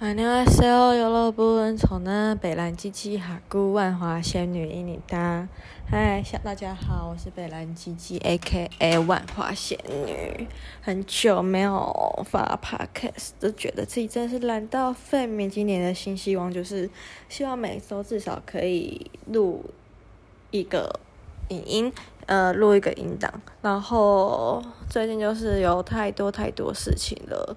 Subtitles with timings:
[0.00, 5.48] 哈妞阿塞有乐不问从呢，北兰鸡鸡哈姑万华仙女伊妮哒，
[5.90, 10.46] 嗨，小大家好，我是北兰鸡鸡 A.K.A 万华仙女，
[10.80, 15.26] 很久没有发 Podcast，都觉得自己真是懒到废。
[15.26, 16.88] 眠今年的新希望就是
[17.28, 19.64] 希望每周至少可以录
[20.52, 21.00] 一个
[21.48, 21.92] 影音，
[22.26, 23.42] 呃，录一个音档。
[23.62, 27.56] 然后最近就是有太多太多事情了。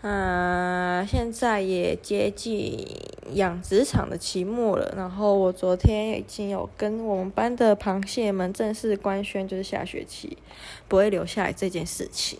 [0.00, 2.86] 啊，现在也接近
[3.32, 4.94] 养殖场的期末了。
[4.96, 10.38] 然后我昨天已经有跟我们班的螃蟹们正式官宣，就是下学期
[10.86, 12.38] 不会留下来这件事情。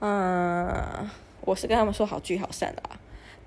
[0.00, 1.08] 嗯，
[1.42, 2.82] 我是跟他们说好聚好散的。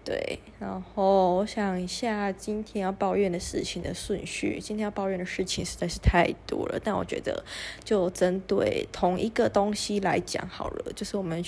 [0.05, 4.59] 对，然后我想一下今天要抱怨的事情的顺序。
[4.61, 7.43] 今天要抱怨的事情实在是太多了，但我觉得
[7.83, 11.43] 就针对同一个东西来讲好了，就是我们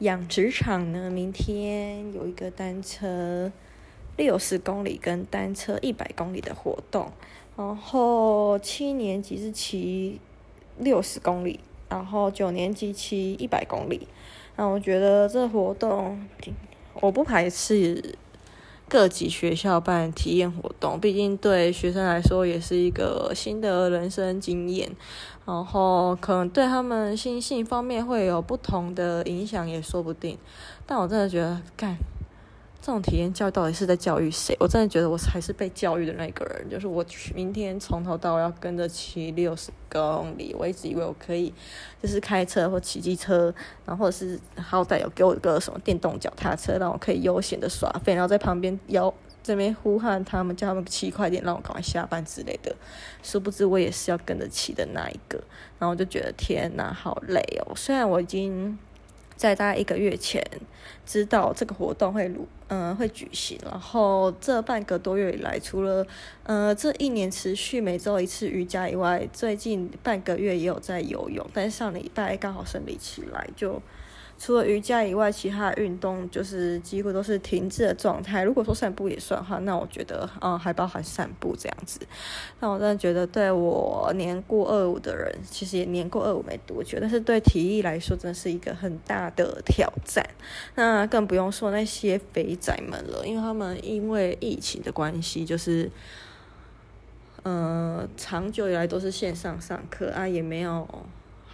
[0.00, 3.50] 养殖场呢，明天有一个单车
[4.16, 7.10] 六十公里跟单车一百公里的活动，
[7.56, 10.20] 然后七年级是骑
[10.78, 14.06] 六十公里，然后九年级骑一百公里。
[14.56, 16.26] 那我觉得这活动
[17.00, 18.14] 我不排斥。
[18.88, 24.90] 各级学校办体验活动，毕竟对学生来说也是一个新的人生经验，
[25.44, 30.38] 然后可能对他们心性方面会有不同的影响，也说不定。
[30.86, 31.96] 但我真的觉得，干。
[32.86, 34.56] 这种体验教育到底是在教育谁？
[34.60, 36.70] 我真的觉得我还是被教育的那个人。
[36.70, 41.52] 就是我明天从头到尾要跟着骑六十公里，我一直以为我可以，
[42.00, 43.52] 就是开车或骑机车，
[43.84, 52.72] 然后或者是好歹有给我一个什么电动脚踏车，让我可以悠闲的耍废，然后在旁边摇这边呼喊他们，叫他们骑快点，让我赶快下班之类的。
[53.20, 55.42] 殊不知我也是要跟着骑的那一个，
[55.80, 57.72] 然后我就觉得天哪，好累哦。
[57.74, 58.78] 虽然我已经。
[59.36, 60.42] 在大概一个月前，
[61.04, 63.58] 知道这个活动会录，嗯、呃，会举行。
[63.64, 66.06] 然后这半个多月以来，除了，
[66.44, 71.46] 呃，这一年持续每周一次瑜伽以外，最近半个月也有在游泳。
[71.52, 73.80] 但是上礼拜刚好生理期来就。
[74.38, 78.42] 除了瑜伽以外，其他的运动就是几乎都是停滞的状态。
[78.42, 81.98] 如果说散步也算的话，那我觉得，嗯，还包含散步这样子。
[82.60, 90.22] 那我真的觉得，对我年过二五的人，其实也年过二五没多久，但是对体力来说，真的是一个很大的挑战。
[90.74, 95.90] 那更不用说那些肥仔们了，因为他们因为疫情的关系，就是，
[97.44, 100.86] 嗯，长久以来都是线上上课啊，也没有。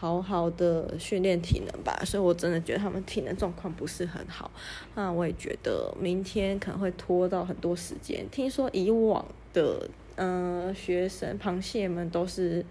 [0.02, 4.50] 好好的训练体能吧，所以我真的觉得他们体能状况不是很好。
[4.96, 8.28] 那我也觉得明天可能会拖到很多时间。
[8.28, 12.66] 听说以往的嗯、学生螃蟹们都是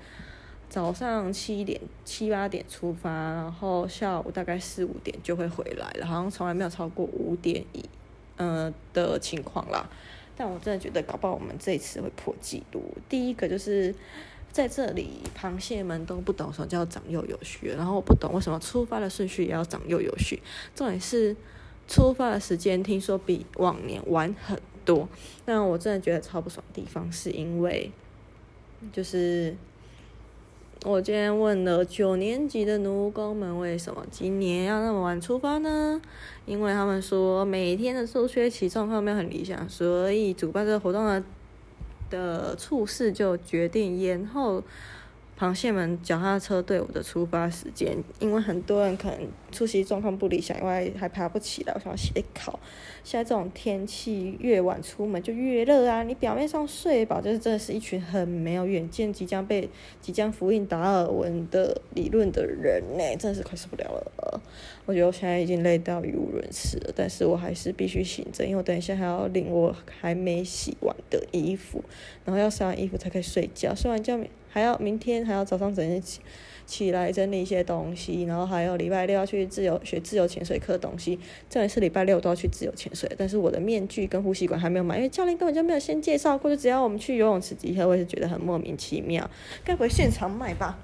[0.67, 7.85] 早上七点七八点出发，然后下午大概四五点就会回来了，好像从来没有超过五点以
[8.35, 9.89] 嗯、的情况啦。
[10.35, 12.83] 但我真的觉得搞不好我们这一次会破纪录。
[13.07, 13.95] 第一个就是。
[14.51, 15.07] 在这里，
[15.37, 20.41] 螃蟹们都不懂什么叫长幼有序，然后我不懂为什么出发的顺序也要长幼有序。
[20.75, 21.35] 重点是
[21.87, 25.07] 出发的时间听说比往年晚很多，
[25.45, 27.89] 那我真的觉得超不爽的地方是因为，
[28.91, 29.55] 就是
[30.83, 36.01] 我今天问了九年级的奴工们为什么今年要那么晚出发呢？
[36.45, 41.23] 因为他们说每天的数学期状况没有很理想，所以主办这个活动的。
[42.11, 44.63] 的处事就决定延后
[45.41, 51.73] 螃蟹们脚踏车队伍的出发时间，因为很多人可能出席状况不理想，因为还爬不起来。
[51.73, 52.59] 我想要写考，
[53.03, 56.03] 现在这种天气越晚出门就越热啊！
[56.03, 59.67] 你表面上睡饱，就是真的是一群很没有远见、即将被
[59.99, 64.39] 即将复印达尔文的理论的人呢，真的是快受不了了。
[64.85, 71.83] 我觉得我现在已经累到语无伦次了，但是我还是必须醒着，因为我等一下还要领我还没洗完的衣服，
[72.25, 74.19] 然后要晒完衣服才可以睡觉，睡完觉
[74.51, 76.19] 还要明天还要早上整天起
[76.67, 81.19] 起来整理一些东西，然后还有礼拜六要去自由学自由潜水课的东西。
[81.49, 89.29] 这里是礼拜六都要去自由潜水，但是我的面具跟呼吸管还没有买，因为教练根本就没有先介绍过，就只要我们去游泳池集合，我也是觉得很莫名其妙。
[89.65, 90.77] 该回现场买吧？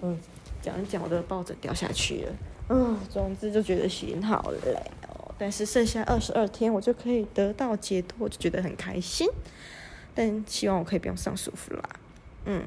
[0.00, 0.18] 嗯，
[0.62, 2.32] 讲一讲我的抱枕掉下去了。
[2.70, 4.72] 嗯，总之就觉得心好累
[5.08, 5.34] 哦。
[5.36, 9.28] 但是剩下二十二天我就可以得到解脱，我就觉得很开心。
[10.14, 11.82] 但希望我可以不用上舒服啦。
[12.46, 12.62] 嗯。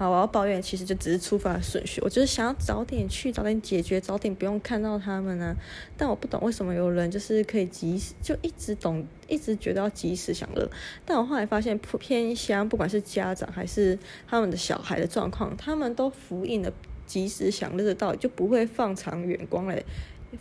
[0.00, 2.00] 好，我要抱怨，其实就只是出发的顺序。
[2.00, 5.54] 我就是想要早点去，早点解决，早点不用看到他们啊。
[5.94, 10.66] 但我不懂为什么有人就是可以及时，就一直懂，一直觉得要及时享乐。
[11.04, 16.72] 但我后来发现，偏乡不管是家长还是他们的小孩的状况，他们都符应了
[17.04, 19.84] 及时享乐的道理，就不会放长远光来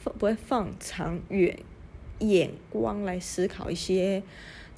[0.01, 1.59] 放，不会放长远
[2.19, 4.23] 眼光来思考一些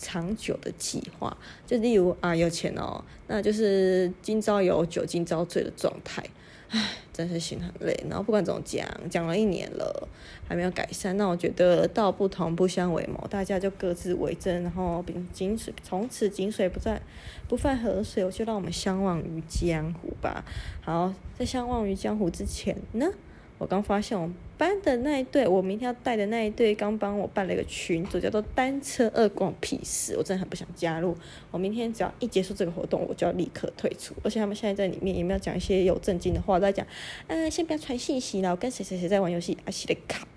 [0.01, 1.37] 长久的计划。
[1.67, 6.23] 就例如啊，有钱哦，那就是今朝有酒今朝醉的状态。
[6.69, 6.81] 唉，
[7.11, 7.93] 真是心很累。
[8.09, 10.07] 然后不管怎么讲，讲了一年了，
[10.47, 11.17] 还没有改善。
[11.17, 15.03] 那我觉得道不同不相为谋，大家就各自为政，然后
[15.33, 17.01] 井水从此井水不再
[17.49, 20.45] 不犯河水，我就让我们相忘于江湖吧。
[20.81, 23.11] 好，在相忘于江湖之前呢，
[23.61, 31.15] 我刚发现我们班的那一对，我明天要带的那一对，刚帮我办了一个群组，叫做单车二逛屁事，我真的很不想加入。
[31.51, 34.15] 我明天只要一结束这个活动，我就要立刻退出。
[34.23, 36.83] 而且他们现在在里面也没有讲一些有正经的话，在讲，
[37.27, 40.27] 嗯、呃，先不要传信息了，我跟谁谁谁在玩游戏，啊，洗的卡。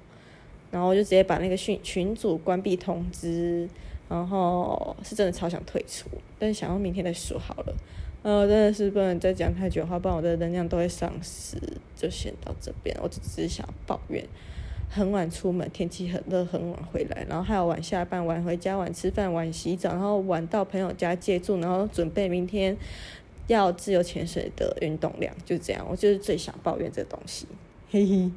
[0.70, 3.67] 然后我就直接把那个群群组关闭通知，
[4.06, 7.75] 然后是真的超想退出，但是想要明天再说好了。
[8.25, 11.59] 呃，真的是不能再讲太久的话，不然我的能量都会丧失。
[11.94, 14.26] 就先到这边，我只是想抱怨，
[14.88, 22.75] 很晚出门，天气很热，很晚回来，然后还有晚下班，晚回家，晚吃饭，晚洗澡，然后晚到朋友家借住，然后准备明天
[23.47, 27.47] 要自由潜水的运动量，就这样，我就是最想抱怨这东西，
[27.91, 28.31] 嘿嘿。